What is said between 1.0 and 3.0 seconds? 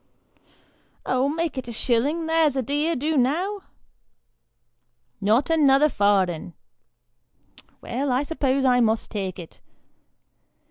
"Oh, make it a shillin'; there's a dear